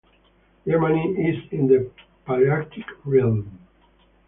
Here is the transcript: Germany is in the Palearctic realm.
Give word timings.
Germany 0.67 1.09
is 1.27 1.43
in 1.51 1.67
the 1.67 1.87
Palearctic 2.27 2.85
realm. 3.05 3.59